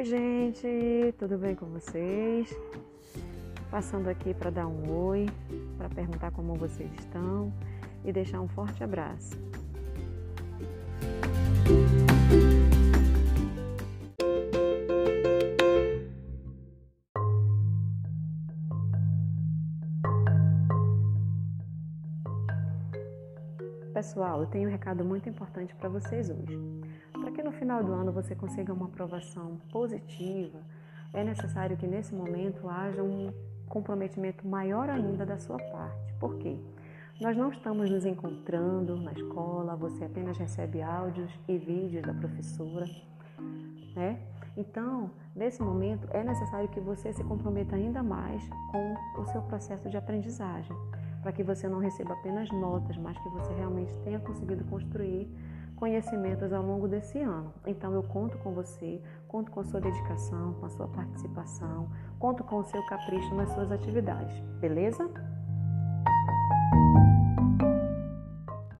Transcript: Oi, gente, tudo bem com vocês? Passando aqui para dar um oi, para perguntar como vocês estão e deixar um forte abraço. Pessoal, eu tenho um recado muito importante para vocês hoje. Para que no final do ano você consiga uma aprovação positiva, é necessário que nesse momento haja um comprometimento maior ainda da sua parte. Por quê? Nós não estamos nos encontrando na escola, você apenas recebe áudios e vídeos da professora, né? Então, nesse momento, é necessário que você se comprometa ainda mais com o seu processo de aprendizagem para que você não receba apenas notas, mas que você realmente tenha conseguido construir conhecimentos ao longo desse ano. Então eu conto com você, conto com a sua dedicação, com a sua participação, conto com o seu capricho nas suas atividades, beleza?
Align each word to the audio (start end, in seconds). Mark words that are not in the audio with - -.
Oi, 0.00 0.06
gente, 0.06 1.14
tudo 1.18 1.36
bem 1.36 1.54
com 1.54 1.66
vocês? 1.66 2.48
Passando 3.70 4.08
aqui 4.08 4.32
para 4.32 4.48
dar 4.48 4.66
um 4.66 4.90
oi, 4.90 5.26
para 5.76 5.90
perguntar 5.90 6.30
como 6.30 6.54
vocês 6.54 6.90
estão 6.94 7.52
e 8.02 8.10
deixar 8.10 8.40
um 8.40 8.48
forte 8.48 8.82
abraço. 8.82 9.38
Pessoal, 23.92 24.40
eu 24.40 24.46
tenho 24.46 24.66
um 24.66 24.72
recado 24.72 25.04
muito 25.04 25.28
importante 25.28 25.74
para 25.74 25.90
vocês 25.90 26.30
hoje. 26.30 26.58
Para 27.20 27.30
que 27.30 27.42
no 27.42 27.52
final 27.52 27.84
do 27.84 27.92
ano 27.92 28.10
você 28.12 28.34
consiga 28.34 28.72
uma 28.72 28.86
aprovação 28.86 29.58
positiva, 29.70 30.58
é 31.12 31.22
necessário 31.22 31.76
que 31.76 31.86
nesse 31.86 32.14
momento 32.14 32.68
haja 32.68 33.02
um 33.02 33.32
comprometimento 33.68 34.46
maior 34.46 34.88
ainda 34.88 35.26
da 35.26 35.38
sua 35.38 35.58
parte. 35.58 36.14
Por 36.18 36.38
quê? 36.38 36.56
Nós 37.20 37.36
não 37.36 37.50
estamos 37.50 37.90
nos 37.90 38.06
encontrando 38.06 38.96
na 38.96 39.12
escola, 39.12 39.76
você 39.76 40.04
apenas 40.04 40.38
recebe 40.38 40.80
áudios 40.80 41.30
e 41.46 41.58
vídeos 41.58 42.02
da 42.02 42.14
professora, 42.14 42.86
né? 43.94 44.18
Então, 44.56 45.10
nesse 45.36 45.62
momento, 45.62 46.08
é 46.10 46.24
necessário 46.24 46.68
que 46.68 46.80
você 46.80 47.12
se 47.12 47.22
comprometa 47.22 47.76
ainda 47.76 48.02
mais 48.02 48.42
com 48.72 49.20
o 49.20 49.26
seu 49.26 49.42
processo 49.42 49.88
de 49.88 49.96
aprendizagem 49.96 50.74
para 51.22 51.32
que 51.32 51.42
você 51.42 51.68
não 51.68 51.78
receba 51.78 52.14
apenas 52.14 52.50
notas, 52.50 52.96
mas 52.96 53.18
que 53.18 53.28
você 53.28 53.52
realmente 53.52 53.92
tenha 53.98 54.18
conseguido 54.18 54.64
construir 54.64 55.28
conhecimentos 55.80 56.52
ao 56.52 56.62
longo 56.62 56.86
desse 56.86 57.18
ano. 57.18 57.52
Então 57.66 57.92
eu 57.94 58.02
conto 58.02 58.36
com 58.38 58.52
você, 58.52 59.00
conto 59.26 59.50
com 59.50 59.60
a 59.60 59.64
sua 59.64 59.80
dedicação, 59.80 60.52
com 60.60 60.66
a 60.66 60.68
sua 60.68 60.86
participação, 60.86 61.90
conto 62.18 62.44
com 62.44 62.58
o 62.58 62.64
seu 62.64 62.84
capricho 62.86 63.34
nas 63.34 63.48
suas 63.54 63.72
atividades, 63.72 64.38
beleza? 64.60 65.10